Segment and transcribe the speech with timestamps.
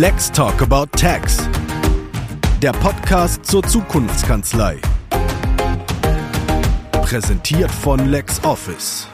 [0.00, 1.38] Let's Talk About Tax.
[2.62, 4.80] Der Podcast zur Zukunftskanzlei.
[6.92, 9.08] Präsentiert von LexOffice.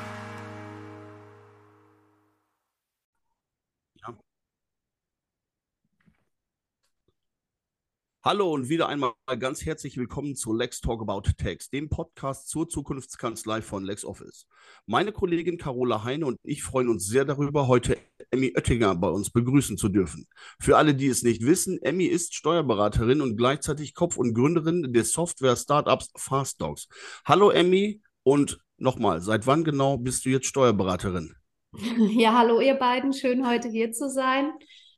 [8.23, 12.69] Hallo und wieder einmal ganz herzlich willkommen zu Lex Talk About Tax, dem Podcast zur
[12.69, 14.47] Zukunftskanzlei von LexOffice.
[14.85, 17.97] Meine Kollegin Carola Heine und ich freuen uns sehr darüber, heute
[18.31, 20.27] Emmy Oettinger bei uns begrüßen zu dürfen.
[20.61, 25.13] Für alle, die es nicht wissen, Emmy ist Steuerberaterin und gleichzeitig Kopf und Gründerin des
[25.13, 26.89] Software-Startups FastDocs.
[27.25, 31.35] Hallo Emmy und nochmal, seit wann genau bist du jetzt Steuerberaterin?
[32.17, 34.53] Ja, hallo ihr beiden, schön heute hier zu sein.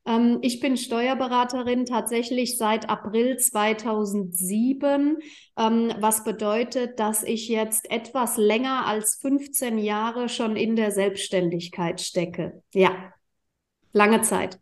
[0.07, 5.19] Ähm, ich bin Steuerberaterin tatsächlich seit April 2007,
[5.59, 12.01] ähm, was bedeutet, dass ich jetzt etwas länger als 15 Jahre schon in der Selbstständigkeit
[12.01, 12.63] stecke.
[12.73, 13.13] Ja,
[13.97, 14.61] lange Zeit.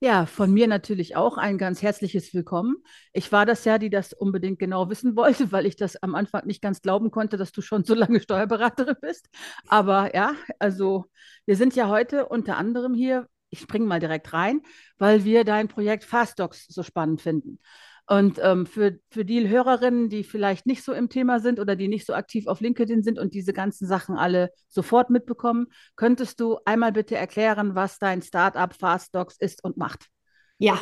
[0.00, 2.76] Ja, von mir natürlich auch ein ganz herzliches Willkommen.
[3.12, 6.46] Ich war das ja, die das unbedingt genau wissen wollte, weil ich das am Anfang
[6.46, 9.28] nicht ganz glauben konnte, dass du schon so lange Steuerberaterin bist.
[9.68, 11.06] Aber ja, also
[11.46, 14.62] wir sind ja heute unter anderem hier, ich springe mal direkt rein,
[14.98, 17.58] weil wir dein Projekt FastDocs so spannend finden.
[18.06, 21.88] Und ähm, für, für die Hörerinnen, die vielleicht nicht so im Thema sind oder die
[21.88, 26.58] nicht so aktiv auf LinkedIn sind und diese ganzen Sachen alle sofort mitbekommen, könntest du
[26.66, 30.10] einmal bitte erklären, was dein Startup FastDocs ist und macht?
[30.64, 30.78] Ja,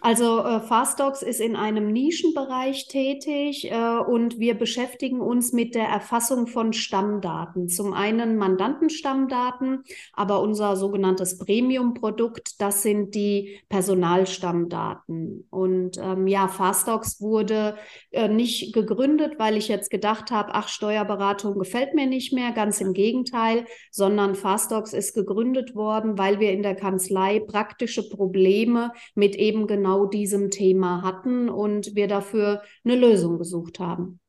[0.00, 5.88] also äh, FastDocs ist in einem Nischenbereich tätig äh, und wir beschäftigen uns mit der
[5.88, 7.68] Erfassung von Stammdaten.
[7.68, 15.46] Zum einen Mandantenstammdaten, aber unser sogenanntes Premium-Produkt, das sind die Personalstammdaten.
[15.50, 17.76] Und ähm, ja, FastDocs wurde
[18.10, 22.80] äh, nicht gegründet, weil ich jetzt gedacht habe, ach, Steuerberatung gefällt mir nicht mehr, ganz
[22.80, 29.34] im Gegenteil, sondern FastDocs ist gegründet worden, weil wir in der Kanzlei praktische Probleme mit
[29.34, 34.20] eben genau diesem Thema hatten und wir dafür eine Lösung gesucht haben.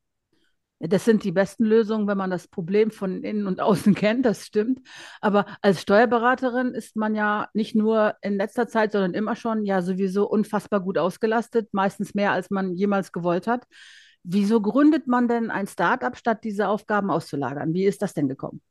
[0.80, 4.46] Das sind die besten Lösungen, wenn man das Problem von innen und außen kennt, das
[4.46, 4.80] stimmt.
[5.22, 9.82] Aber als Steuerberaterin ist man ja nicht nur in letzter Zeit, sondern immer schon ja
[9.84, 13.68] sowieso unfassbar gut ausgelastet, meistens mehr, als man jemals gewollt hat.
[14.24, 17.74] Wieso gründet man denn ein Start-up, statt diese Aufgaben auszulagern?
[17.74, 18.62] Wie ist das denn gekommen?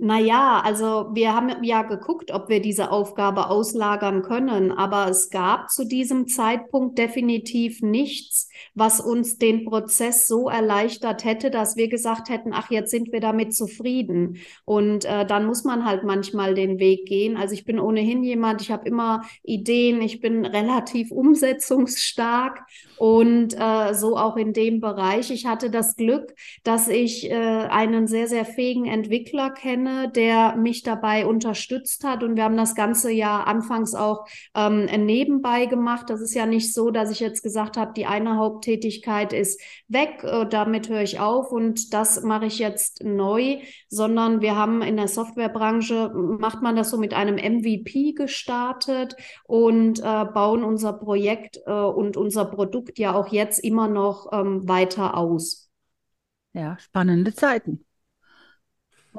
[0.00, 5.70] Naja, also wir haben ja geguckt, ob wir diese Aufgabe auslagern können, aber es gab
[5.72, 12.28] zu diesem Zeitpunkt definitiv nichts, was uns den Prozess so erleichtert hätte, dass wir gesagt
[12.28, 14.36] hätten, ach, jetzt sind wir damit zufrieden.
[14.64, 17.36] Und äh, dann muss man halt manchmal den Weg gehen.
[17.36, 22.64] Also ich bin ohnehin jemand, ich habe immer Ideen, ich bin relativ umsetzungsstark
[22.98, 25.32] und äh, so auch in dem Bereich.
[25.32, 30.56] Ich hatte das Glück, dass ich äh, einen sehr, sehr fähigen Entwickler kenne kenne, der
[30.56, 32.22] mich dabei unterstützt hat.
[32.22, 36.10] Und wir haben das ganze ja anfangs auch ähm, nebenbei gemacht.
[36.10, 40.22] Das ist ja nicht so, dass ich jetzt gesagt habe, die eine Haupttätigkeit ist weg,
[40.22, 44.96] äh, damit höre ich auf und das mache ich jetzt neu, sondern wir haben in
[44.96, 51.60] der Softwarebranche, macht man das so mit einem MVP gestartet und äh, bauen unser Projekt
[51.66, 55.70] äh, und unser Produkt ja auch jetzt immer noch ähm, weiter aus.
[56.52, 57.84] Ja, spannende Zeiten.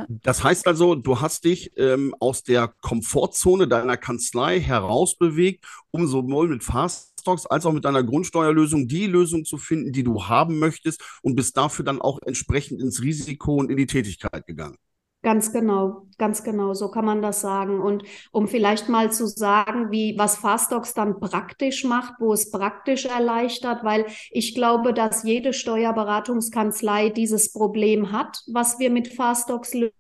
[0.08, 6.48] Das heißt also, du hast dich ähm, aus der Komfortzone deiner Kanzlei herausbewegt, um sowohl
[6.48, 11.02] mit Faststocks als auch mit deiner Grundsteuerlösung die Lösung zu finden, die du haben möchtest
[11.22, 14.78] und bist dafür dann auch entsprechend ins Risiko und in die Tätigkeit gegangen.
[15.22, 17.82] Ganz genau, ganz genau, so kann man das sagen.
[17.82, 23.06] Und um vielleicht mal zu sagen, wie was Fastdocs dann praktisch macht, wo es praktisch
[23.06, 29.99] erleichtert, weil ich glaube, dass jede Steuerberatungskanzlei dieses Problem hat, was wir mit Fastdocs lösen.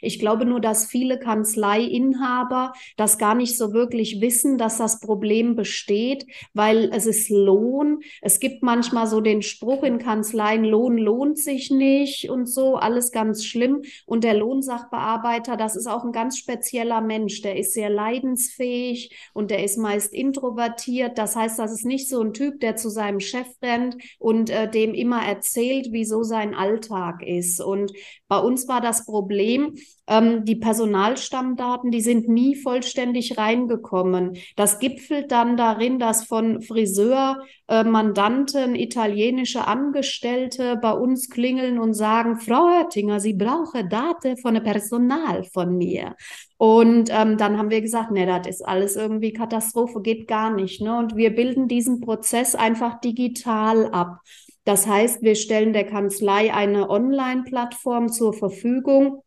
[0.00, 5.56] Ich glaube nur, dass viele Kanzleiinhaber das gar nicht so wirklich wissen, dass das Problem
[5.56, 6.24] besteht,
[6.54, 8.00] weil es ist Lohn.
[8.22, 13.12] Es gibt manchmal so den Spruch in Kanzleien, Lohn lohnt sich nicht und so, alles
[13.12, 13.82] ganz schlimm.
[14.06, 17.42] Und der Lohnsachbearbeiter, das ist auch ein ganz spezieller Mensch.
[17.42, 21.18] Der ist sehr leidensfähig und der ist meist introvertiert.
[21.18, 24.70] Das heißt, das ist nicht so ein Typ, der zu seinem Chef rennt und äh,
[24.70, 27.60] dem immer erzählt, wieso sein Alltag ist.
[27.60, 27.92] Und
[28.28, 29.25] bei uns war das Problem,
[30.06, 34.36] ähm, die Personalstammdaten, die sind nie vollständig reingekommen.
[34.56, 41.94] Das gipfelt dann darin, dass von Friseur, äh, Mandanten, italienische Angestellte bei uns klingeln und
[41.94, 46.14] sagen, Frau Oettinger, Sie brauchen Daten von Personal von mir.
[46.58, 50.80] Und ähm, dann haben wir gesagt, nee, das ist alles irgendwie Katastrophe, geht gar nicht.
[50.80, 50.96] Ne?
[50.96, 54.20] Und wir bilden diesen Prozess einfach digital ab.
[54.66, 59.22] Das heißt, wir stellen der Kanzlei eine Online-Plattform zur Verfügung,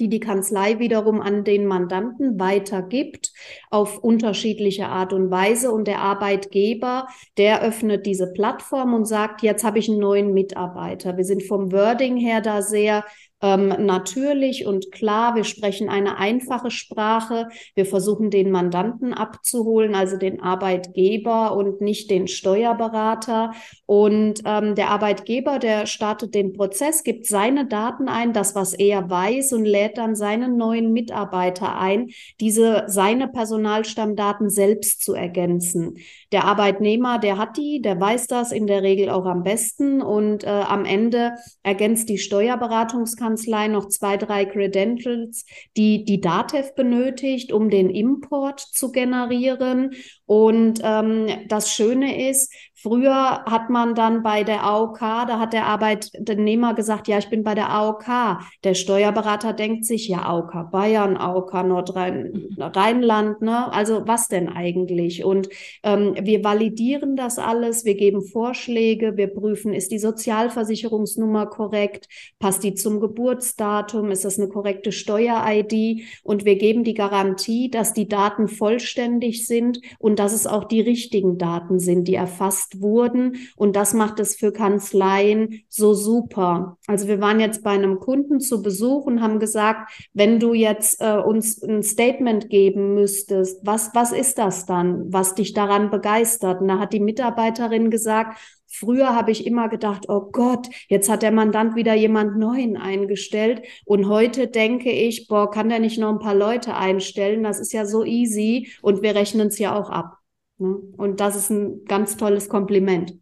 [0.00, 3.32] die die Kanzlei wiederum an den Mandanten weitergibt
[3.68, 5.72] auf unterschiedliche Art und Weise.
[5.72, 7.06] Und der Arbeitgeber,
[7.36, 11.18] der öffnet diese Plattform und sagt, jetzt habe ich einen neuen Mitarbeiter.
[11.18, 13.04] Wir sind vom Wording her da sehr
[13.40, 15.36] ähm, natürlich und klar.
[15.36, 17.48] Wir sprechen eine einfache Sprache.
[17.74, 23.52] Wir versuchen den Mandanten abzuholen, also den Arbeitgeber und nicht den Steuerberater.
[23.86, 29.08] Und ähm, der Arbeitgeber, der startet den Prozess, gibt seine Daten ein, das, was er
[29.08, 32.08] weiß, und lädt dann seinen neuen Mitarbeiter ein,
[32.40, 35.98] diese seine Personalstammdaten selbst zu ergänzen.
[36.32, 40.44] Der Arbeitnehmer, der hat die, der weiß das in der Regel auch am besten und
[40.44, 41.32] äh, am Ende
[41.62, 45.44] ergänzt die Steuerberatungs Staatskanzlei noch zwei, drei Credentials,
[45.76, 49.92] die die DATEV benötigt, um den Import zu generieren.
[50.26, 55.66] Und ähm, das Schöne ist, Früher hat man dann bei der AOK, da hat der
[55.66, 58.38] Arbeitnehmer gesagt, ja, ich bin bei der AOK.
[58.62, 63.72] Der Steuerberater denkt sich, ja, AOK Bayern, AOK Nordrhein-Rheinland, ne?
[63.72, 65.24] Also was denn eigentlich?
[65.24, 65.48] Und
[65.82, 72.06] ähm, wir validieren das alles, wir geben Vorschläge, wir prüfen, ist die Sozialversicherungsnummer korrekt,
[72.38, 76.02] passt die zum Geburtsdatum, ist das eine korrekte Steuer-ID?
[76.22, 80.80] Und wir geben die Garantie, dass die Daten vollständig sind und dass es auch die
[80.80, 83.50] richtigen Daten sind, die erfasst erfasst wurden.
[83.56, 86.78] Und das macht es für Kanzleien so super.
[86.86, 91.00] Also wir waren jetzt bei einem Kunden zu Besuch und haben gesagt, wenn du jetzt
[91.00, 96.60] äh, uns ein Statement geben müsstest, was, was ist das dann, was dich daran begeistert?
[96.60, 98.38] Und da hat die Mitarbeiterin gesagt,
[98.70, 103.62] Früher habe ich immer gedacht, oh Gott, jetzt hat der Mandant wieder jemand Neuen eingestellt.
[103.86, 107.42] Und heute denke ich, boah, kann der nicht noch ein paar Leute einstellen?
[107.42, 110.17] Das ist ja so easy und wir rechnen es ja auch ab.
[110.58, 110.74] Ne?
[110.96, 113.18] Und das ist ein ganz tolles Kompliment.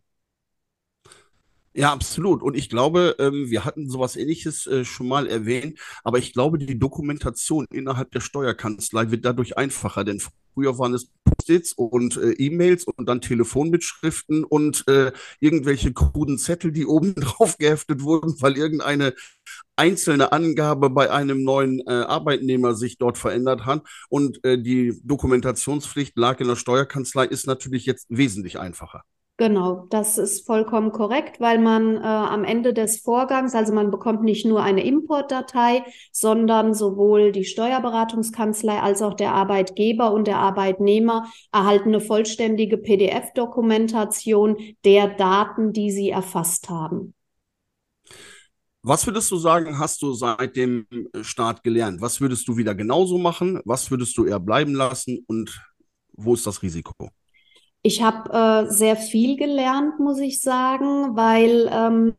[1.74, 2.42] Ja, absolut.
[2.42, 6.56] Und ich glaube, ähm, wir hatten sowas ähnliches äh, schon mal erwähnt, aber ich glaube,
[6.58, 10.20] die Dokumentation innerhalb der Steuerkanzlei wird dadurch einfacher, denn
[10.54, 11.10] früher waren es
[11.46, 17.58] Post-its und äh, E-Mails und dann Telefonmitschriften und äh, irgendwelche kruden Zettel, die oben drauf
[17.58, 19.14] geheftet wurden, weil irgendeine
[19.76, 23.82] einzelne Angabe bei einem neuen äh, Arbeitnehmer sich dort verändert hat.
[24.08, 29.04] Und äh, die Dokumentationspflicht lag in der Steuerkanzlei, ist natürlich jetzt wesentlich einfacher.
[29.38, 34.22] Genau, das ist vollkommen korrekt, weil man äh, am Ende des Vorgangs, also man bekommt
[34.22, 41.30] nicht nur eine Importdatei, sondern sowohl die Steuerberatungskanzlei als auch der Arbeitgeber und der Arbeitnehmer
[41.52, 44.56] erhalten eine vollständige PDF-Dokumentation
[44.86, 47.12] der Daten, die sie erfasst haben.
[48.80, 50.86] Was würdest du sagen, hast du seit dem
[51.20, 52.00] Start gelernt?
[52.00, 53.60] Was würdest du wieder genauso machen?
[53.66, 55.24] Was würdest du eher bleiben lassen?
[55.26, 55.60] Und
[56.12, 56.94] wo ist das Risiko?
[57.86, 62.16] Ich habe äh, sehr viel gelernt, muss ich sagen, weil ähm,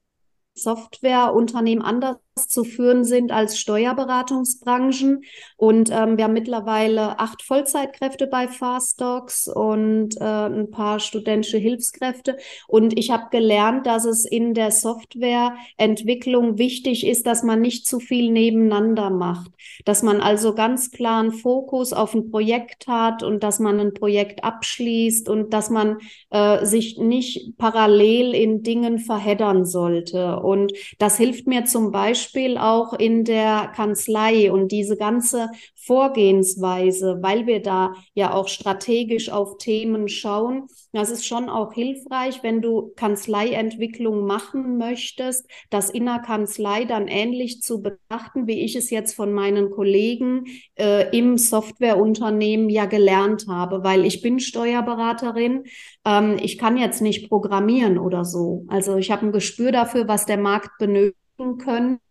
[0.54, 2.16] Softwareunternehmen anders
[2.46, 5.24] zu führen sind als Steuerberatungsbranchen.
[5.56, 12.38] Und ähm, wir haben mittlerweile acht Vollzeitkräfte bei Fastdocs und äh, ein paar studentische Hilfskräfte.
[12.68, 18.00] Und ich habe gelernt, dass es in der Softwareentwicklung wichtig ist, dass man nicht zu
[18.00, 19.52] viel nebeneinander macht.
[19.86, 23.94] Dass man also ganz klar einen Fokus auf ein Projekt hat und dass man ein
[23.94, 25.98] Projekt abschließt und dass man
[26.30, 30.40] äh, sich nicht parallel in Dingen verheddern sollte.
[30.40, 37.20] Und das hilft mir zum Beispiel, Beispiel auch in der Kanzlei und diese ganze Vorgehensweise,
[37.22, 40.68] weil wir da ja auch strategisch auf Themen schauen.
[40.92, 47.08] Das ist schon auch hilfreich, wenn du Kanzleientwicklung machen möchtest, das in der Kanzlei dann
[47.08, 53.46] ähnlich zu betrachten, wie ich es jetzt von meinen Kollegen äh, im Softwareunternehmen ja gelernt
[53.48, 55.64] habe, weil ich bin Steuerberaterin.
[56.04, 58.66] Ähm, ich kann jetzt nicht programmieren oder so.
[58.68, 62.02] Also ich habe ein Gespür dafür, was der Markt benötigen könnte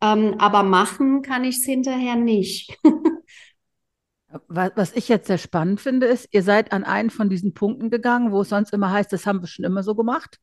[0.00, 2.76] ähm, aber machen kann ich es hinterher nicht.
[4.48, 8.32] Was ich jetzt sehr spannend finde, ist, ihr seid an einen von diesen Punkten gegangen,
[8.32, 10.38] wo es sonst immer heißt, das haben wir schon immer so gemacht.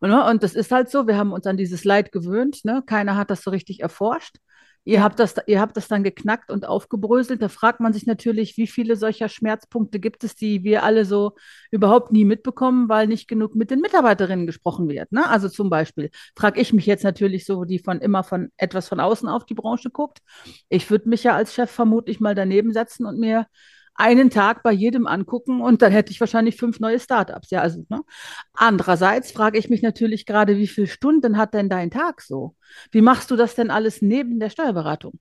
[0.00, 2.82] Und, ne, und das ist halt so, wir haben uns an dieses Leid gewöhnt, ne?
[2.84, 4.36] keiner hat das so richtig erforscht.
[4.84, 7.40] Ihr habt das, ihr habt das dann geknackt und aufgebröselt.
[7.40, 11.36] Da fragt man sich natürlich, wie viele solcher Schmerzpunkte gibt es, die wir alle so
[11.70, 15.12] überhaupt nie mitbekommen, weil nicht genug mit den Mitarbeiterinnen gesprochen wird.
[15.12, 15.28] Ne?
[15.28, 18.98] Also zum Beispiel frage ich mich jetzt natürlich so, die von immer von etwas von
[18.98, 20.18] außen auf die Branche guckt.
[20.68, 23.46] Ich würde mich ja als Chef vermutlich mal daneben setzen und mir
[23.94, 27.50] einen Tag bei jedem angucken und dann hätte ich wahrscheinlich fünf neue Startups.
[27.50, 28.00] Ja, also, ne?
[28.54, 32.56] Andererseits frage ich mich natürlich gerade, wie viele Stunden hat denn dein Tag so?
[32.90, 35.18] Wie machst du das denn alles neben der Steuerberatung?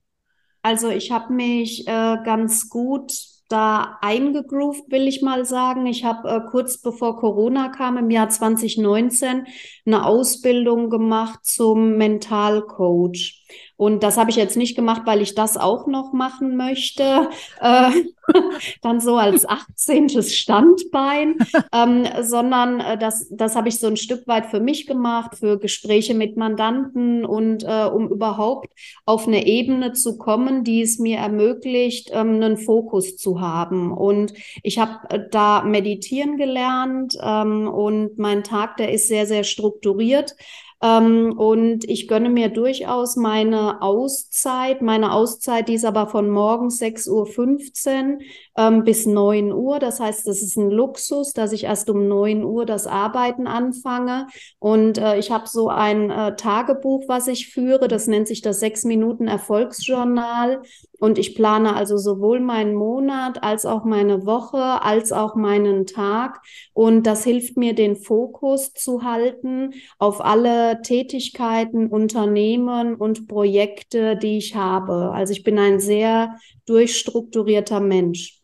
[0.62, 3.12] Also ich habe mich äh, ganz gut
[3.51, 5.86] da eingegroovt, will ich mal sagen.
[5.86, 9.46] Ich habe äh, kurz bevor Corona kam, im Jahr 2019,
[9.86, 13.41] eine Ausbildung gemacht zum Mentalcoach.
[13.77, 17.29] Und das habe ich jetzt nicht gemacht, weil ich das auch noch machen möchte,
[17.62, 17.89] äh,
[18.84, 20.22] dann so als 18.
[20.22, 21.38] Standbein,
[21.74, 25.58] ähm, sondern äh, das, das habe ich so ein Stück weit für mich gemacht, für
[25.58, 28.72] Gespräche mit Mandanten und äh, um überhaupt
[29.05, 33.91] auf eine Ebene zu kommen, die es mir ermöglicht, ähm, einen Fokus zu haben.
[33.91, 39.43] Und ich habe äh, da meditieren gelernt ähm, und mein Tag, der ist sehr, sehr
[39.43, 40.36] strukturiert.
[40.82, 44.82] Ähm, und ich gönne mir durchaus meine Auszeit.
[44.82, 48.20] Meine Auszeit, die ist aber von morgens 6.15 Uhr
[48.58, 49.80] ähm, bis 9 Uhr.
[49.80, 54.28] Das heißt, das ist ein Luxus, dass ich erst um 9 Uhr das Arbeiten anfange.
[54.60, 57.88] Und äh, ich habe so ein äh, Tagebuch, was ich führe.
[57.88, 60.64] Das nennt sich das 6 Minuten Erfolgsjournal.
[61.01, 66.39] Und ich plane also sowohl meinen Monat als auch meine Woche als auch meinen Tag.
[66.74, 74.38] Und das hilft mir, den Fokus zu halten auf alle Tätigkeiten, Unternehmen und Projekte, die
[74.38, 75.12] ich habe.
[75.12, 78.39] Also ich bin ein sehr durchstrukturierter Mensch.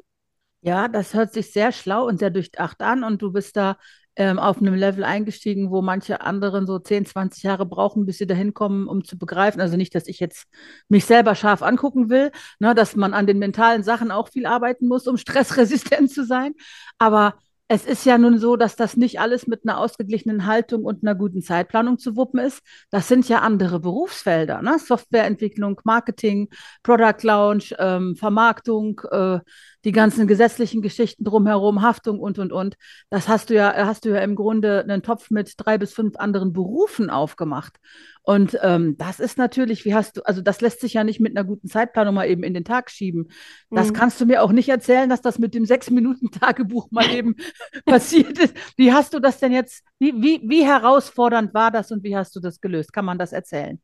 [0.62, 3.78] Ja, das hört sich sehr schlau und sehr durchdacht an und du bist da
[4.18, 8.26] ähm, auf einem Level eingestiegen, wo manche anderen so 10, 20 Jahre brauchen, bis sie
[8.26, 9.62] dahin kommen, um zu begreifen.
[9.62, 10.48] Also nicht, dass ich jetzt
[10.90, 14.88] mich selber scharf angucken will, ne, dass man an den mentalen Sachen auch viel arbeiten
[14.88, 16.54] muss, um stressresistent zu sein.
[16.98, 17.36] Aber
[17.70, 21.16] es ist ja nun so, dass das nicht alles mit einer ausgeglichenen Haltung und einer
[21.16, 22.62] guten Zeitplanung zu wuppen ist.
[22.92, 24.80] Das sind ja andere Berufsfelder, ne?
[24.80, 26.48] Softwareentwicklung, Marketing,
[26.82, 29.40] Product Launch, ähm, Vermarktung, äh,
[29.86, 32.76] die ganzen gesetzlichen Geschichten drumherum, Haftung und und und.
[33.10, 36.18] Das hast du ja, hast du ja im Grunde einen Topf mit drei bis fünf
[36.18, 37.78] anderen Berufen aufgemacht.
[38.24, 41.38] Und ähm, das ist natürlich, wie hast du, also das lässt sich ja nicht mit
[41.38, 43.30] einer guten Zeitplanung mal eben in den Tag schieben.
[43.70, 43.94] Das mhm.
[43.94, 47.36] kannst du mir auch nicht erzählen, dass das mit dem Sechs-Minuten-Tagebuch mal eben
[47.86, 48.54] passiert ist.
[48.76, 52.36] Wie hast du das denn jetzt, wie, wie, wie herausfordernd war das und wie hast
[52.36, 52.92] du das gelöst?
[52.92, 53.80] Kann man das erzählen?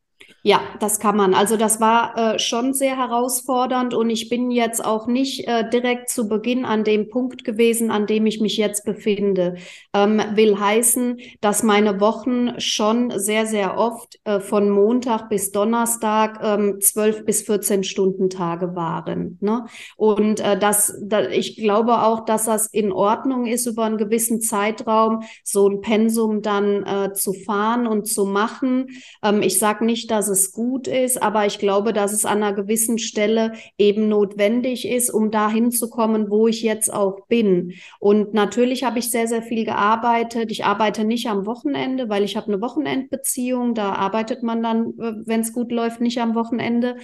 [0.46, 1.34] Ja, das kann man.
[1.34, 6.10] Also das war äh, schon sehr herausfordernd und ich bin jetzt auch nicht äh, direkt
[6.10, 9.56] zu Beginn an dem Punkt gewesen, an dem ich mich jetzt befinde.
[9.94, 16.40] Ähm, will heißen, dass meine Wochen schon sehr, sehr oft äh, von Montag bis Donnerstag
[16.44, 19.38] ähm, zwölf ähm, bis 14 Stunden Tage waren.
[19.40, 19.66] Ne?
[19.96, 24.42] Und äh, das, da, ich glaube auch, dass das in Ordnung ist, über einen gewissen
[24.42, 28.88] Zeitraum so ein Pensum dann äh, zu fahren und zu machen.
[29.24, 32.54] Ähm, ich sage nicht, dass es gut ist, aber ich glaube, dass es an einer
[32.54, 37.74] gewissen Stelle eben notwendig ist, um dahin zu kommen, wo ich jetzt auch bin.
[38.00, 40.52] Und natürlich habe ich sehr, sehr viel gearbeitet.
[40.52, 43.74] Ich arbeite nicht am Wochenende, weil ich habe eine Wochenendbeziehung.
[43.74, 46.98] Da arbeitet man dann, äh, wenn es gut läuft, nicht am Wochenende.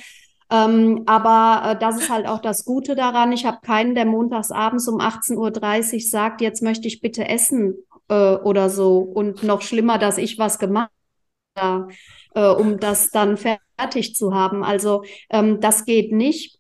[0.52, 3.32] Ähm, aber äh, das ist halt auch das Gute daran.
[3.32, 7.76] Ich habe keinen, der montags abends um 18.30 Uhr sagt, jetzt möchte ich bitte essen
[8.08, 9.00] äh, oder so.
[9.00, 10.92] Und noch schlimmer, dass ich was gemacht
[11.58, 11.92] habe
[12.36, 14.64] äh, um das dann fertig zu haben.
[14.64, 16.60] Also ähm, das geht nicht.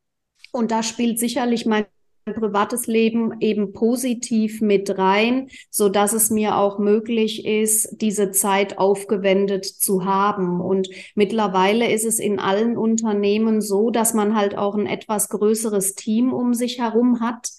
[0.51, 1.85] Und da spielt sicherlich mein
[2.33, 8.77] privates Leben eben positiv mit rein, so dass es mir auch möglich ist, diese Zeit
[8.77, 10.61] aufgewendet zu haben.
[10.61, 15.95] Und mittlerweile ist es in allen Unternehmen so, dass man halt auch ein etwas größeres
[15.95, 17.49] Team um sich herum hat.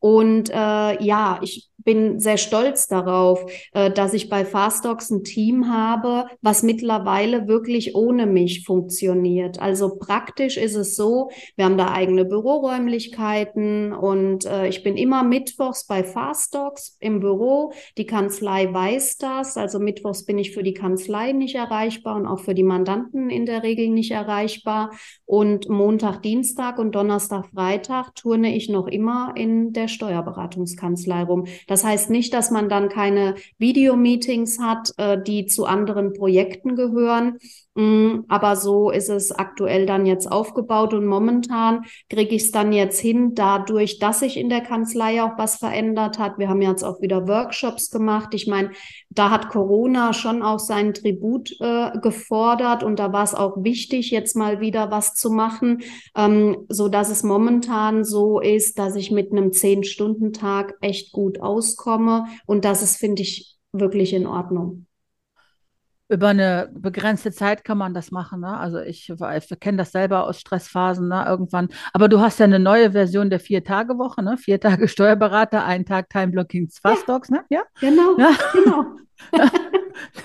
[0.00, 5.72] Und äh, ja, ich bin sehr stolz darauf, äh, dass ich bei Fastox ein Team
[5.72, 9.60] habe, was mittlerweile wirklich ohne mich funktioniert.
[9.60, 15.22] Also praktisch ist es so, wir haben da eigene Büroräumlichkeiten und äh, ich bin immer
[15.22, 17.72] mittwochs bei Fastox im Büro.
[17.96, 19.56] Die Kanzlei weiß das.
[19.56, 23.46] Also mittwochs bin ich für die Kanzlei nicht erreichbar und auch für die Mandanten in
[23.46, 24.90] der Regel nicht erreichbar.
[25.24, 31.46] Und Montag, Dienstag und Donnerstag, Freitag turne ich noch immer in der Steuerberatungskanzlei rum.
[31.66, 37.38] Das heißt nicht, dass man dann keine Videomeetings hat, äh, die zu anderen Projekten gehören.
[37.76, 42.72] Mm, aber so ist es aktuell dann jetzt aufgebaut und momentan kriege ich es dann
[42.72, 46.38] jetzt hin, dadurch, dass sich in der Kanzlei auch was verändert hat.
[46.38, 48.34] Wir haben jetzt auch wieder Workshops gemacht.
[48.34, 48.72] Ich meine,
[49.10, 54.10] da hat Corona schon auch seinen Tribut äh, gefordert und da war es auch wichtig,
[54.10, 55.82] jetzt mal wieder was zu machen,
[56.16, 62.26] ähm, so dass es momentan so ist, dass ich mit einem Zehn-Stunden-Tag echt gut auskomme
[62.46, 64.86] und das ist, finde ich, wirklich in Ordnung
[66.10, 68.40] über eine begrenzte Zeit kann man das machen.
[68.40, 68.58] Ne?
[68.58, 71.24] Also ich, ich kenne das selber aus Stressphasen ne?
[71.26, 71.68] irgendwann.
[71.92, 74.36] Aber du hast ja eine neue Version der Vier-Tage-Woche, ne?
[74.36, 77.44] Vier Tage Steuerberater, ein Tag Time-Blocking, Fast Dogs, ne?
[77.48, 78.30] Ja, genau, ja?
[78.52, 78.84] genau.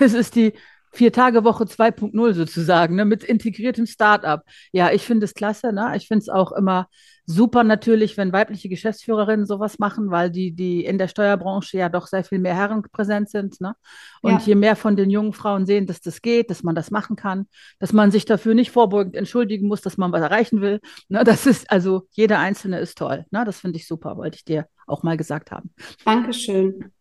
[0.00, 0.54] das ist die
[0.90, 4.42] Vier-Tage-Woche 2.0 sozusagen, ne, mit integriertem Startup.
[4.72, 5.72] Ja, ich finde es klasse.
[5.72, 5.92] Ne?
[5.96, 6.88] Ich finde es auch immer
[7.26, 12.06] super natürlich, wenn weibliche Geschäftsführerinnen sowas machen, weil die, die in der Steuerbranche ja doch
[12.06, 13.60] sehr viel mehr Herren präsent sind.
[13.60, 13.74] Ne?
[14.22, 14.38] Und ja.
[14.46, 17.46] je mehr von den jungen Frauen sehen, dass das geht, dass man das machen kann,
[17.80, 20.80] dass man sich dafür nicht vorbeugend entschuldigen muss, dass man was erreichen will.
[21.08, 21.24] Ne?
[21.24, 23.26] Das ist also, jeder Einzelne ist toll.
[23.30, 23.44] Ne?
[23.44, 25.74] Das finde ich super, wollte ich dir auch mal gesagt haben.
[26.04, 26.92] Dankeschön.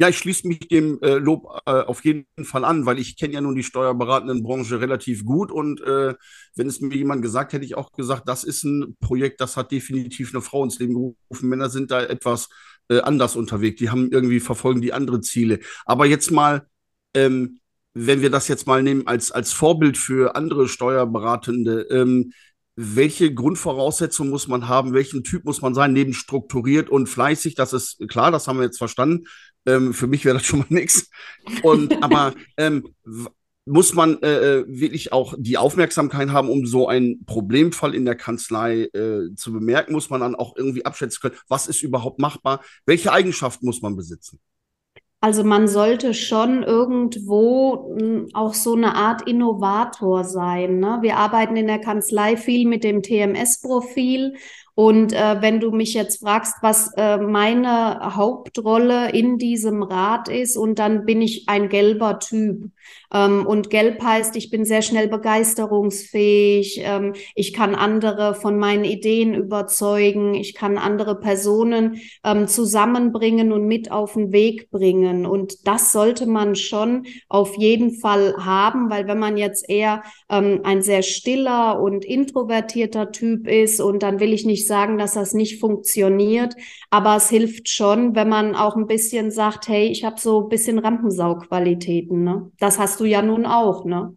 [0.00, 3.34] Ja, ich schließe mich dem äh, Lob äh, auf jeden Fall an, weil ich kenne
[3.34, 6.14] ja nun die steuerberatenden Branche relativ gut und äh,
[6.56, 9.70] wenn es mir jemand gesagt hätte, ich auch gesagt, das ist ein Projekt, das hat
[9.72, 11.50] definitiv eine Frau ins Leben gerufen.
[11.50, 12.48] Männer sind da etwas
[12.88, 15.60] äh, anders unterwegs, die haben irgendwie verfolgen die andere Ziele.
[15.84, 16.66] Aber jetzt mal,
[17.12, 17.60] ähm,
[17.92, 21.82] wenn wir das jetzt mal nehmen als als Vorbild für andere Steuerberatende.
[21.90, 22.32] Ähm,
[22.76, 27.74] welche Grundvoraussetzungen muss man haben, welchen Typ muss man sein, neben strukturiert und fleißig, das
[27.74, 29.26] ist klar, das haben wir jetzt verstanden.
[29.66, 31.10] Ähm, für mich wäre das schon mal nichts.
[31.62, 32.84] Und aber ähm,
[33.66, 38.16] muss man äh, äh, wirklich auch die Aufmerksamkeit haben, um so einen Problemfall in der
[38.16, 42.62] Kanzlei äh, zu bemerken, muss man dann auch irgendwie abschätzen können, was ist überhaupt machbar,
[42.86, 44.40] welche Eigenschaften muss man besitzen.
[45.22, 50.78] Also man sollte schon irgendwo hm, auch so eine Art Innovator sein.
[50.78, 50.98] Ne?
[51.02, 54.36] Wir arbeiten in der Kanzlei viel mit dem TMS-Profil
[54.74, 60.56] und äh, wenn du mich jetzt fragst, was äh, meine Hauptrolle in diesem Rat ist,
[60.56, 62.70] und dann bin ich ein gelber Typ.
[63.12, 68.84] Ähm, und gelb heißt, ich bin sehr schnell begeisterungsfähig, ähm, ich kann andere von meinen
[68.84, 75.26] Ideen überzeugen, ich kann andere Personen ähm, zusammenbringen und mit auf den Weg bringen.
[75.26, 80.60] Und das sollte man schon auf jeden Fall haben, weil wenn man jetzt eher ähm,
[80.62, 85.34] ein sehr stiller und introvertierter Typ ist und dann will ich nicht sagen, dass das
[85.34, 86.54] nicht funktioniert,
[86.90, 90.48] aber es hilft schon, wenn man auch ein bisschen sagt, hey, ich habe so ein
[90.48, 92.24] bisschen Rampensaugqualitäten.
[92.24, 92.50] Ne?
[92.58, 94.16] Das hast du ja nun auch, ne?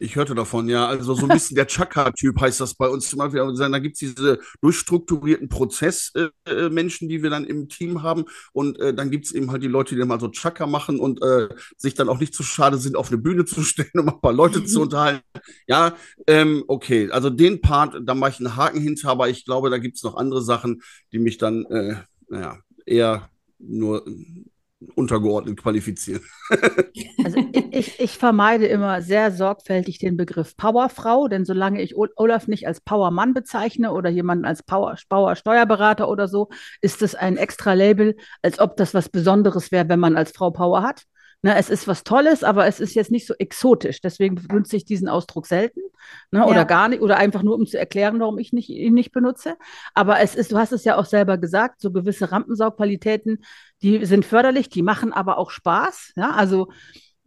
[0.00, 0.86] Ich hörte davon, ja.
[0.86, 3.40] Also so ein bisschen der Chaka-Typ heißt das bei uns zum Beispiel.
[3.56, 8.24] Da gibt es diese durchstrukturierten Prozessmenschen, äh, die wir dann im Team haben.
[8.52, 11.00] Und äh, dann gibt es eben halt die Leute, die dann mal so Chaka machen
[11.00, 13.90] und äh, sich dann auch nicht zu so schade sind, auf eine Bühne zu stellen,
[13.94, 15.24] um ein paar Leute zu unterhalten.
[15.66, 17.10] Ja, ähm, okay.
[17.10, 20.02] Also den Part, da mache ich einen Haken hinter, aber ich glaube, da gibt es
[20.04, 21.96] noch andere Sachen, die mich dann, äh,
[22.28, 24.04] naja, eher nur
[24.94, 26.22] untergeordnet qualifizieren.
[27.24, 32.66] Also ich, ich, vermeide immer sehr sorgfältig den Begriff Powerfrau, denn solange ich Olaf nicht
[32.66, 36.48] als Powermann bezeichne oder jemanden als Power, Power Steuerberater oder so,
[36.80, 40.50] ist es ein extra Label, als ob das was Besonderes wäre, wenn man als Frau
[40.50, 41.04] Power hat.
[41.40, 44.00] Ne, es ist was Tolles, aber es ist jetzt nicht so exotisch.
[44.00, 45.80] Deswegen benutze ich diesen Ausdruck selten
[46.32, 46.46] ne, ja.
[46.46, 49.56] oder gar nicht oder einfach nur, um zu erklären, warum ich nicht, ihn nicht benutze.
[49.94, 53.44] Aber es ist, du hast es ja auch selber gesagt, so gewisse Rampensaugqualitäten,
[53.82, 56.12] die sind förderlich, die machen aber auch Spaß.
[56.16, 56.68] Ja, also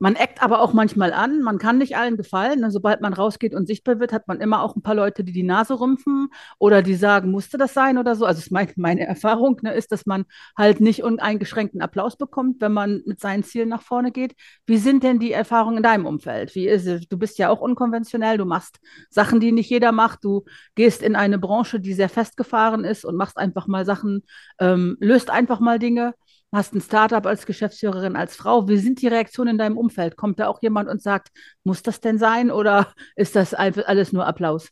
[0.01, 2.61] man eckt aber auch manchmal an, man kann nicht allen gefallen.
[2.61, 2.71] Ne?
[2.71, 5.43] Sobald man rausgeht und sichtbar wird, hat man immer auch ein paar Leute, die die
[5.43, 8.25] Nase rümpfen oder die sagen, musste das sein oder so.
[8.25, 10.25] Also mein, meine Erfahrung ne, ist, dass man
[10.57, 14.33] halt nicht uneingeschränkten Applaus bekommt, wenn man mit seinen Zielen nach vorne geht.
[14.65, 16.55] Wie sind denn die Erfahrungen in deinem Umfeld?
[16.55, 17.07] Wie ist es?
[17.07, 18.79] Du bist ja auch unkonventionell, du machst
[19.11, 20.23] Sachen, die nicht jeder macht.
[20.23, 24.23] Du gehst in eine Branche, die sehr festgefahren ist und machst einfach mal Sachen,
[24.59, 26.15] ähm, löst einfach mal Dinge
[26.51, 28.67] hast ein Startup als Geschäftsführerin, als Frau.
[28.67, 30.17] Wie sind die Reaktionen in deinem Umfeld?
[30.17, 31.29] Kommt da auch jemand und sagt,
[31.63, 34.69] muss das denn sein oder ist das alles nur Applaus?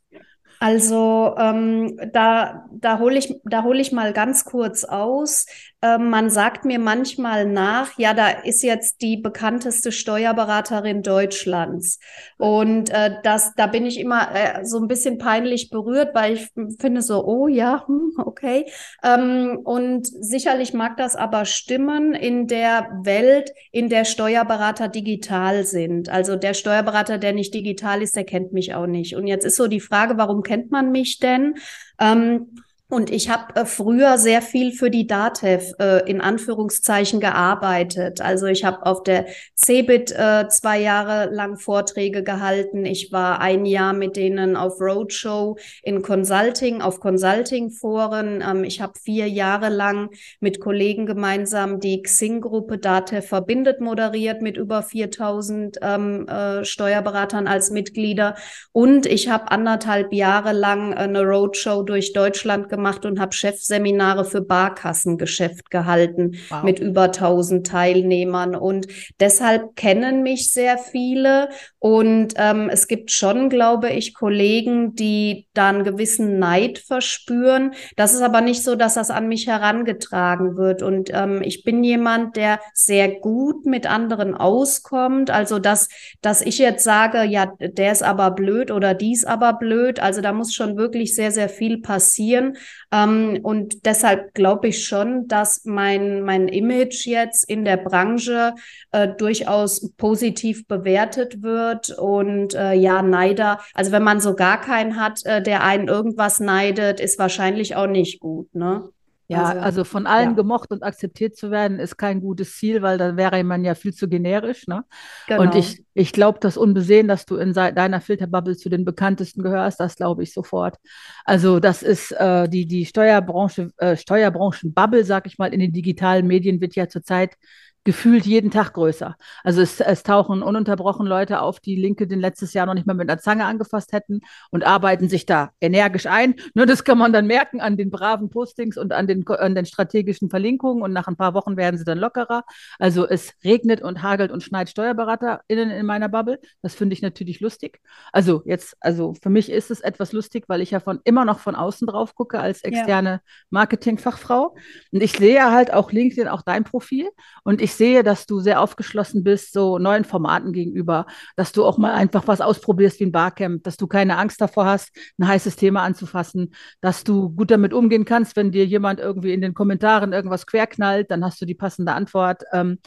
[0.61, 5.45] Also ähm, da, da hole ich, hol ich mal ganz kurz aus.
[5.81, 11.99] Ähm, man sagt mir manchmal nach, ja, da ist jetzt die bekannteste Steuerberaterin Deutschlands.
[12.37, 16.49] Und äh, das, da bin ich immer äh, so ein bisschen peinlich berührt, weil ich
[16.79, 18.65] finde so, oh ja, hm, okay.
[19.03, 26.09] Ähm, und sicherlich mag das aber stimmen in der Welt, in der Steuerberater digital sind.
[26.09, 29.15] Also der Steuerberater, der nicht digital ist, der kennt mich auch nicht.
[29.15, 31.55] Und jetzt ist so die Frage, warum kennt man mich denn?
[32.01, 32.47] Ähm,
[32.91, 38.19] und ich habe äh, früher sehr viel für die DATEV äh, in Anführungszeichen gearbeitet.
[38.19, 42.85] Also ich habe auf der CeBIT äh, zwei Jahre lang Vorträge gehalten.
[42.85, 48.43] Ich war ein Jahr mit denen auf Roadshow in Consulting, auf Consulting-Foren.
[48.43, 54.57] Ähm, ich habe vier Jahre lang mit Kollegen gemeinsam die Xing-Gruppe DATEV verbindet moderiert mit
[54.57, 58.35] über 4000 ähm, äh, Steuerberatern als Mitglieder.
[58.71, 64.23] Und ich habe anderthalb Jahre lang eine Roadshow durch Deutschland gemacht gemacht und habe Chefseminare
[64.23, 66.63] für Barkassengeschäft gehalten wow.
[66.63, 68.55] mit über 1000 Teilnehmern.
[68.55, 68.87] Und
[69.19, 71.49] deshalb kennen mich sehr viele.
[71.77, 77.73] Und ähm, es gibt schon, glaube ich, Kollegen, die da einen gewissen Neid verspüren.
[77.97, 80.81] Das ist aber nicht so, dass das an mich herangetragen wird.
[80.81, 85.31] Und ähm, ich bin jemand, der sehr gut mit anderen auskommt.
[85.31, 85.89] Also, dass,
[86.21, 89.99] dass ich jetzt sage, ja, der ist aber blöd oder dies aber blöd.
[89.99, 92.55] Also, da muss schon wirklich sehr, sehr viel passieren.
[92.91, 98.53] Ähm, und deshalb glaube ich schon, dass mein, mein Image jetzt in der Branche
[98.91, 101.89] äh, durchaus positiv bewertet wird.
[101.91, 106.39] Und äh, ja, Neider, also wenn man so gar keinen hat, äh, der einen irgendwas
[106.39, 108.89] neidet, ist wahrscheinlich auch nicht gut, ne?
[109.31, 110.35] Ja, also, also von allen ja.
[110.35, 113.93] gemocht und akzeptiert zu werden, ist kein gutes Ziel, weil dann wäre man ja viel
[113.93, 114.65] zu generisch.
[114.65, 114.83] Ne?
[115.27, 115.43] Genau.
[115.43, 119.79] Und ich, ich glaube das unbesehen, dass du in deiner Filterbubble zu den bekanntesten gehörst,
[119.79, 120.77] das glaube ich sofort.
[121.25, 126.25] Also das ist äh, die, die Steuerbranche, äh, Steuerbranchen-Bubble, sag ich mal, in den digitalen
[126.25, 127.35] Medien wird ja zurzeit
[127.83, 129.15] gefühlt jeden Tag größer.
[129.43, 133.09] Also es, es, tauchen ununterbrochen Leute auf, die LinkedIn letztes Jahr noch nicht mal mit
[133.09, 136.35] einer Zange angefasst hätten und arbeiten sich da energisch ein.
[136.53, 139.65] Nur das kann man dann merken an den braven Postings und an den, an den
[139.65, 142.43] strategischen Verlinkungen und nach ein paar Wochen werden sie dann lockerer.
[142.79, 146.39] Also es regnet und hagelt und schneit SteuerberaterInnen in meiner Bubble.
[146.61, 147.79] Das finde ich natürlich lustig.
[148.11, 151.39] Also jetzt, also für mich ist es etwas lustig, weil ich ja von immer noch
[151.39, 153.21] von außen drauf gucke als externe ja.
[153.49, 154.55] Marketingfachfrau.
[154.91, 157.09] Und ich sehe halt auch LinkedIn, auch dein Profil.
[157.43, 161.05] Und ich ich sehe, dass du sehr aufgeschlossen bist, so neuen Formaten gegenüber,
[161.35, 164.65] dass du auch mal einfach was ausprobierst wie ein Barcamp, dass du keine Angst davor
[164.65, 169.33] hast, ein heißes Thema anzufassen, dass du gut damit umgehen kannst, wenn dir jemand irgendwie
[169.33, 172.41] in den Kommentaren irgendwas querknallt, dann hast du die passende Antwort.
[172.53, 172.79] Ähm,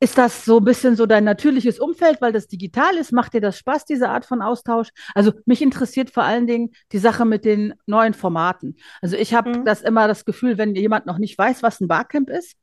[0.00, 3.12] ist das so ein bisschen so dein natürliches Umfeld, weil das digital ist?
[3.12, 4.88] Macht dir das Spaß, diese Art von Austausch?
[5.14, 8.76] Also mich interessiert vor allen Dingen die Sache mit den neuen Formaten.
[9.02, 9.64] Also ich habe mhm.
[9.64, 12.56] das immer das Gefühl, wenn jemand noch nicht weiß, was ein Barcamp ist,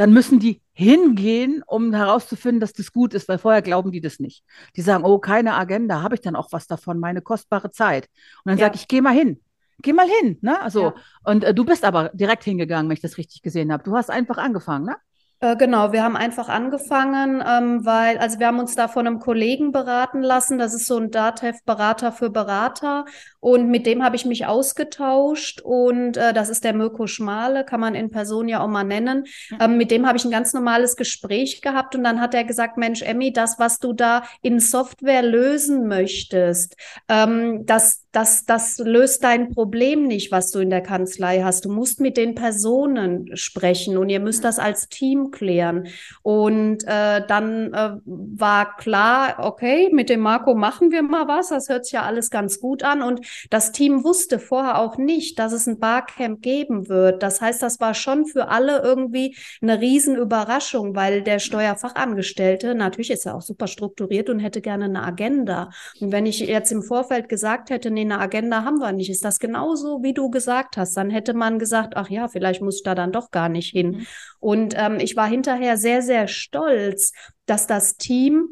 [0.00, 4.18] dann müssen die hingehen, um herauszufinden, dass das gut ist, weil vorher glauben die das
[4.18, 4.42] nicht.
[4.74, 8.08] Die sagen, oh, keine Agenda, habe ich dann auch was davon, meine kostbare Zeit.
[8.42, 8.64] Und dann ja.
[8.64, 9.42] sage ich, geh mal hin.
[9.82, 10.58] Geh mal hin, ne?
[10.62, 10.94] Also, ja.
[11.24, 13.82] und äh, du bist aber direkt hingegangen, wenn ich das richtig gesehen habe.
[13.82, 14.96] Du hast einfach angefangen, ne?
[15.42, 19.20] Äh, genau, wir haben einfach angefangen, ähm, weil, also wir haben uns da von einem
[19.20, 20.58] Kollegen beraten lassen.
[20.58, 23.06] Das ist so ein DATEV-Berater für Berater.
[23.40, 25.62] Und mit dem habe ich mich ausgetauscht.
[25.62, 29.24] Und äh, das ist der Mirko Schmale, kann man in Person ja auch mal nennen.
[29.58, 31.96] Ähm, mit dem habe ich ein ganz normales Gespräch gehabt.
[31.96, 36.76] Und dann hat er gesagt, Mensch, Emmy, das, was du da in Software lösen möchtest,
[37.08, 41.64] ähm, das, das, das löst dein Problem nicht, was du in der Kanzlei hast.
[41.64, 45.86] Du musst mit den Personen sprechen und ihr müsst das als Team klären.
[46.22, 51.50] Und äh, dann äh, war klar, okay, mit dem Marco machen wir mal was.
[51.50, 53.02] Das hört sich ja alles ganz gut an.
[53.02, 57.22] Und das Team wusste vorher auch nicht, dass es ein Barcamp geben wird.
[57.22, 63.26] Das heißt, das war schon für alle irgendwie eine Riesenüberraschung, weil der Steuerfachangestellte, natürlich ist
[63.26, 65.70] er auch super strukturiert und hätte gerne eine Agenda.
[66.00, 69.24] Und wenn ich jetzt im Vorfeld gesagt hätte, nee, eine Agenda haben wir nicht, ist
[69.24, 72.82] das genauso, wie du gesagt hast, dann hätte man gesagt, ach ja, vielleicht muss ich
[72.82, 73.90] da dann doch gar nicht hin.
[73.90, 74.06] Mhm.
[74.38, 77.12] Und ähm, ich war hinterher sehr, sehr stolz,
[77.46, 78.48] dass das Team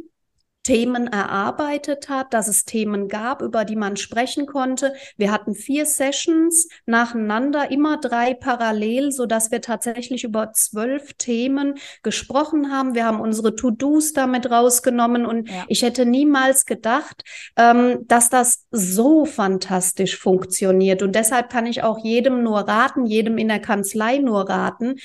[0.68, 4.92] Themen erarbeitet hat, dass es Themen gab, über die man sprechen konnte.
[5.16, 11.76] Wir hatten vier Sessions nacheinander, immer drei parallel, so dass wir tatsächlich über zwölf Themen
[12.02, 12.94] gesprochen haben.
[12.94, 15.64] Wir haben unsere To-Dos damit rausgenommen und ja.
[15.68, 17.24] ich hätte niemals gedacht,
[17.56, 21.02] ähm, dass das so fantastisch funktioniert.
[21.02, 24.96] Und deshalb kann ich auch jedem nur raten, jedem in der Kanzlei nur raten,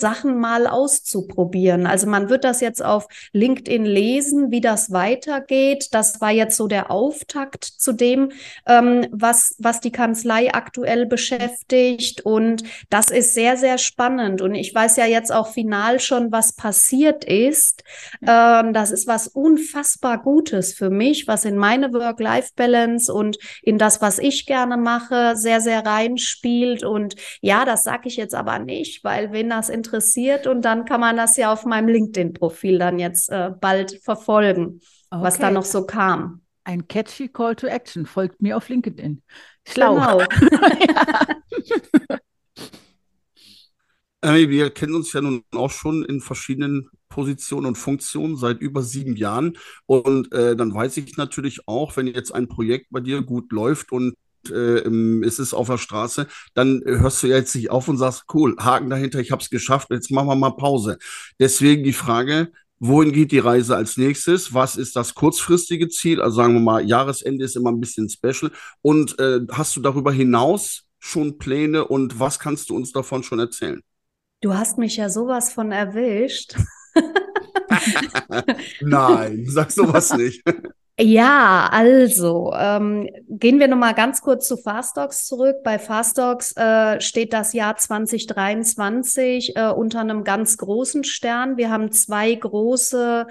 [0.00, 1.86] Sachen mal auszuprobieren.
[1.86, 5.88] Also man wird das jetzt auf LinkedIn lesen, wie das weitergeht.
[5.92, 8.32] Das war jetzt so der Auftakt zu dem,
[8.66, 12.22] ähm, was, was die Kanzlei aktuell beschäftigt.
[12.22, 14.42] Und das ist sehr, sehr spannend.
[14.42, 17.84] Und ich weiß ja jetzt auch final schon, was passiert ist.
[18.26, 24.00] Ähm, das ist was unfassbar Gutes für mich, was in meine Work-Life-Balance und in das,
[24.00, 26.84] was ich gerne mache, sehr, sehr reinspielt.
[26.84, 30.84] Und ja, das sage ich jetzt aber nicht, weil wenn das interessiert, interessiert und dann
[30.84, 35.22] kann man das ja auf meinem LinkedIn-Profil dann jetzt äh, bald verfolgen, okay.
[35.22, 36.42] was da noch so kam.
[36.64, 39.22] Ein catchy Call to Action folgt mir auf LinkedIn.
[39.66, 39.94] Schlau.
[39.94, 40.20] Genau.
[44.22, 48.82] Äh, wir kennen uns ja nun auch schon in verschiedenen Positionen und Funktionen seit über
[48.82, 49.56] sieben Jahren.
[49.86, 53.92] Und äh, dann weiß ich natürlich auch, wenn jetzt ein Projekt bei dir gut läuft
[53.92, 54.14] und
[54.48, 54.88] äh,
[55.24, 58.90] ist es auf der Straße, dann hörst du jetzt nicht auf und sagst, cool, Haken
[58.90, 60.98] dahinter, ich habe es geschafft, jetzt machen wir mal Pause.
[61.38, 64.54] Deswegen die Frage, wohin geht die Reise als nächstes?
[64.54, 66.20] Was ist das kurzfristige Ziel?
[66.20, 68.50] Also sagen wir mal, Jahresende ist immer ein bisschen special.
[68.82, 73.38] Und äh, hast du darüber hinaus schon Pläne und was kannst du uns davon schon
[73.38, 73.82] erzählen?
[74.40, 76.56] Du hast mich ja sowas von erwischt.
[78.80, 80.42] Nein, sag sowas nicht.
[81.02, 85.62] Ja, also ähm, gehen wir nochmal ganz kurz zu Fastdocs zurück.
[85.64, 91.56] Bei Fastdocs äh, steht das Jahr 2023 äh, unter einem ganz großen Stern.
[91.56, 93.26] Wir haben zwei große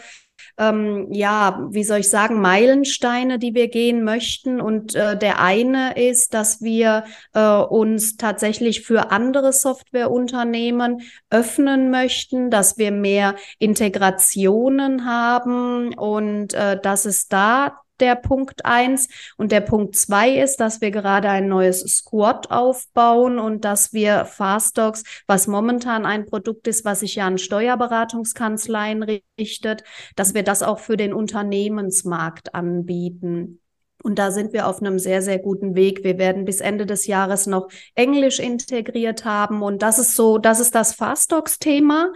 [0.60, 4.60] ähm, ja, wie soll ich sagen, Meilensteine, die wir gehen möchten.
[4.60, 12.52] Und äh, der eine ist, dass wir äh, uns tatsächlich für andere Softwareunternehmen öffnen möchten,
[12.52, 19.08] dass wir mehr Integrationen haben und äh, dass es da der Punkt eins.
[19.38, 24.26] Und der Punkt zwei ist, dass wir gerade ein neues Squad aufbauen und dass wir
[24.26, 29.04] Fastdocs, was momentan ein Produkt ist, was sich ja an Steuerberatungskanzleien
[29.40, 29.84] richtet,
[30.16, 33.59] dass wir das auch für den Unternehmensmarkt anbieten.
[34.04, 36.04] Und da sind wir auf einem sehr, sehr guten Weg.
[36.04, 39.62] Wir werden bis Ende des Jahres noch Englisch integriert haben.
[39.62, 42.14] Und das ist so, das ist das Fastdocs-Thema.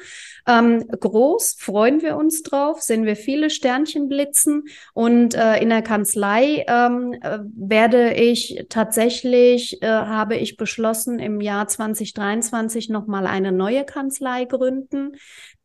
[0.47, 4.63] Ähm, groß, freuen wir uns drauf, sehen wir viele Sternchen blitzen.
[4.93, 11.41] Und äh, in der Kanzlei ähm, äh, werde ich tatsächlich, äh, habe ich beschlossen, im
[11.41, 15.13] Jahr 2023 nochmal eine neue Kanzlei gründen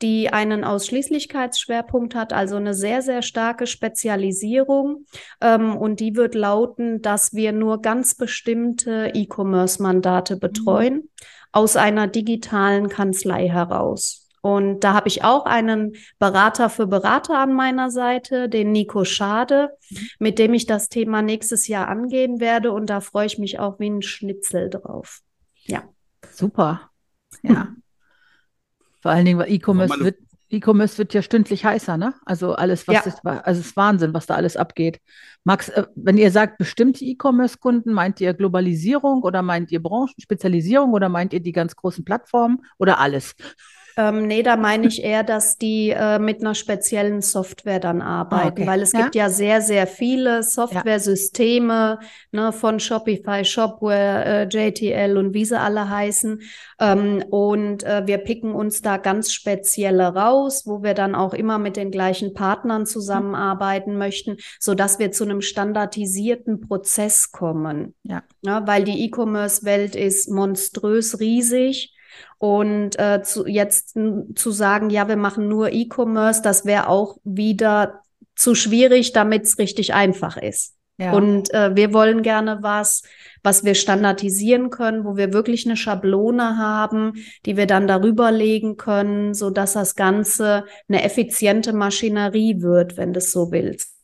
[0.03, 5.07] die einen Ausschließlichkeitsschwerpunkt hat, also eine sehr, sehr starke Spezialisierung.
[5.41, 10.41] Ähm, und die wird lauten, dass wir nur ganz bestimmte E-Commerce-Mandate mhm.
[10.41, 11.09] betreuen mhm.
[11.53, 14.25] aus einer digitalen Kanzlei heraus.
[14.41, 19.71] Und da habe ich auch einen Berater für Berater an meiner Seite, den Nico Schade,
[19.91, 20.09] mhm.
[20.21, 22.71] mit dem ich das Thema nächstes Jahr angehen werde.
[22.73, 25.21] Und da freue ich mich auch wie ein Schnitzel drauf.
[25.65, 25.83] Ja.
[26.31, 26.91] Super.
[27.43, 27.69] Ja.
[29.01, 30.17] Vor allen Dingen, weil E-Commerce wird,
[30.51, 32.15] E-Commerce wird ja stündlich heißer, ne?
[32.25, 33.01] Also alles, was ja.
[33.03, 35.01] ist, also es ist Wahnsinn, was da alles abgeht.
[35.45, 41.09] Max, äh, wenn ihr sagt bestimmte E-Commerce-Kunden, meint ihr Globalisierung oder meint ihr Branchenspezialisierung oder
[41.09, 43.35] meint ihr die ganz großen Plattformen oder alles?
[43.99, 48.61] Ähm, nee, da meine ich eher, dass die äh, mit einer speziellen Software dann arbeiten,
[48.61, 48.67] ah, okay.
[48.69, 49.03] weil es ja?
[49.03, 51.99] gibt ja sehr, sehr viele Software-Systeme
[52.31, 56.43] ne, von Shopify, Shopware, äh, JTL und wie sie alle heißen.
[56.79, 61.59] Ähm, und äh, wir picken uns da ganz spezielle raus, wo wir dann auch immer
[61.59, 63.99] mit den gleichen Partnern zusammenarbeiten mhm.
[63.99, 67.97] möchten, sodass wir zu einem standardisierten Prozess kommen.
[68.05, 68.23] Ja.
[68.43, 71.97] ja weil die E-Commerce-Welt ist monströs riesig.
[72.39, 73.97] Und äh, zu, jetzt
[74.35, 78.03] zu sagen, ja, wir machen nur E-Commerce, das wäre auch wieder
[78.35, 80.75] zu schwierig, damit es richtig einfach ist.
[81.01, 81.13] Ja.
[81.13, 83.03] Und äh, wir wollen gerne was,
[83.45, 87.15] was wir standardisieren können, wo wir wirklich eine Schablone haben,
[87.47, 93.13] die wir dann darüber legen können, so dass das Ganze eine effiziente Maschinerie wird, wenn
[93.13, 93.95] du es so willst.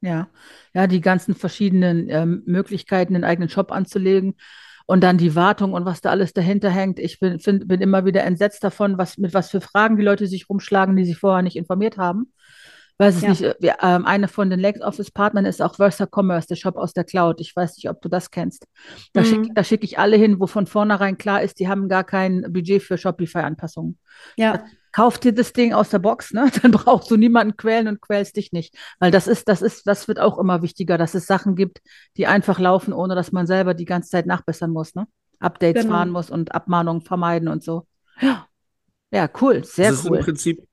[0.00, 0.28] Ja,
[0.72, 4.36] ja, die ganzen verschiedenen ähm, Möglichkeiten, den eigenen Shop anzulegen
[4.86, 6.98] und dann die Wartung und was da alles dahinter hängt.
[6.98, 10.26] Ich bin, find, bin immer wieder entsetzt davon, was, mit was für Fragen die Leute
[10.26, 12.32] sich rumschlagen, die sich vorher nicht informiert haben.
[12.98, 13.28] Weiß es ja.
[13.28, 13.42] nicht.
[13.60, 17.40] Wir, ähm, eine von den LexOffice-Partnern ist auch Versa Commerce, der Shop aus der Cloud.
[17.40, 18.66] Ich weiß nicht, ob du das kennst.
[19.12, 19.24] Da mhm.
[19.26, 22.82] schicke schick ich alle hin, wo von vornherein klar ist, die haben gar kein Budget
[22.82, 23.98] für Shopify-Anpassungen.
[24.36, 24.64] Ja
[24.96, 26.50] kauf dir das Ding aus der Box, ne?
[26.62, 28.74] Dann brauchst du niemanden quälen und quälst dich nicht.
[28.98, 31.82] Weil das ist, das ist, das wird auch immer wichtiger, dass es Sachen gibt,
[32.16, 35.06] die einfach laufen, ohne dass man selber die ganze Zeit nachbessern muss, ne?
[35.38, 35.96] Updates genau.
[35.96, 37.86] fahren muss und Abmahnungen vermeiden und so.
[38.22, 38.46] Ja.
[39.10, 40.16] Ja, cool, sehr das cool.
[40.16, 40.68] Ist im Prinzip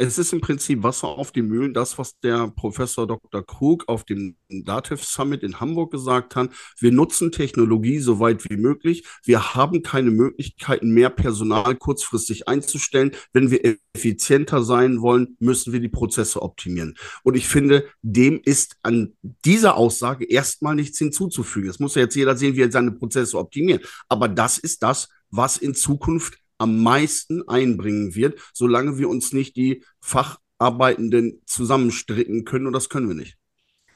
[0.00, 3.44] es ist im Prinzip Wasser auf die Mühlen, das, was der Professor Dr.
[3.44, 6.50] Krug auf dem Dativ Summit in Hamburg gesagt hat.
[6.78, 9.04] Wir nutzen Technologie so weit wie möglich.
[9.24, 13.10] Wir haben keine Möglichkeiten mehr, Personal kurzfristig einzustellen.
[13.32, 16.96] Wenn wir effizienter sein wollen, müssen wir die Prozesse optimieren.
[17.24, 21.68] Und ich finde, dem ist an dieser Aussage erstmal nichts hinzuzufügen.
[21.68, 23.84] Es muss ja jetzt jeder sehen, wie er seine Prozesse optimiert.
[24.08, 29.56] Aber das ist das, was in Zukunft am meisten einbringen wird, solange wir uns nicht
[29.56, 32.66] die Facharbeitenden zusammenstricken können.
[32.66, 33.36] Und das können wir nicht.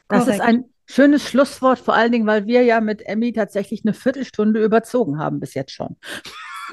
[0.08, 0.40] Das Korrekt.
[0.40, 4.62] ist ein schönes Schlusswort, vor allen Dingen, weil wir ja mit Emmy tatsächlich eine Viertelstunde
[4.62, 5.96] überzogen haben bis jetzt schon.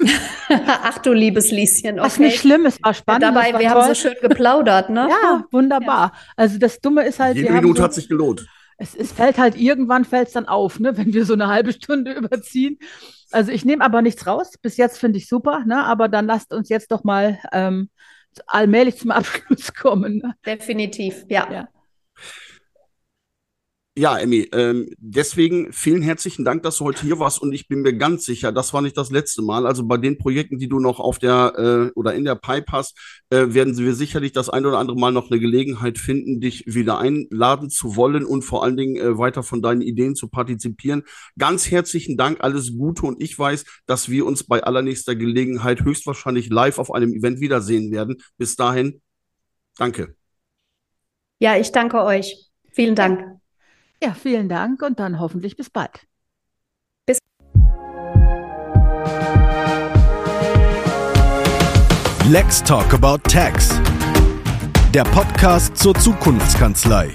[0.48, 1.92] Ach du liebes Lieschen.
[1.92, 2.02] Okay.
[2.02, 3.22] Das ist nicht schlimm, es war spannend.
[3.22, 3.82] Ja, dabei, war wir toll.
[3.82, 5.08] haben so schön geplaudert, ne?
[5.10, 6.12] ja, wunderbar.
[6.14, 6.20] Ja.
[6.36, 7.36] Also das Dumme ist halt.
[7.36, 8.46] Jede Minute so, hat sich gelohnt.
[8.78, 11.72] Es, es fällt halt irgendwann fällt es dann auf, ne, wenn wir so eine halbe
[11.72, 12.78] Stunde überziehen.
[13.32, 14.54] Also ich nehme aber nichts raus.
[14.60, 15.84] Bis jetzt finde ich super, ne?
[15.84, 17.90] aber dann lasst uns jetzt doch mal ähm,
[18.46, 20.18] allmählich zum Abschluss kommen.
[20.18, 20.34] Ne?
[20.46, 21.50] Definitiv, ja.
[21.50, 21.68] ja.
[24.00, 27.82] Ja, Emmy, ähm, deswegen vielen herzlichen Dank, dass du heute hier warst und ich bin
[27.82, 29.66] mir ganz sicher, das war nicht das letzte Mal.
[29.66, 32.96] Also bei den Projekten, die du noch auf der äh, oder in der Pipe hast,
[33.28, 36.98] äh, werden wir sicherlich das ein oder andere Mal noch eine Gelegenheit finden, dich wieder
[36.98, 41.02] einladen zu wollen und vor allen Dingen äh, weiter von deinen Ideen zu partizipieren.
[41.38, 46.48] Ganz herzlichen Dank, alles Gute und ich weiß, dass wir uns bei allernächster Gelegenheit höchstwahrscheinlich
[46.48, 48.16] live auf einem Event wiedersehen werden.
[48.38, 49.02] Bis dahin,
[49.76, 50.14] danke.
[51.38, 52.46] Ja, ich danke euch.
[52.72, 53.39] Vielen Dank.
[54.02, 56.06] Ja, vielen Dank und dann hoffentlich bis bald.
[57.04, 57.18] Bis.
[62.30, 63.78] Let's Talk About Tax.
[64.94, 67.12] Der Podcast zur Zukunftskanzlei.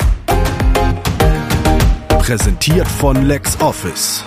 [2.20, 4.24] Präsentiert von LexOffice.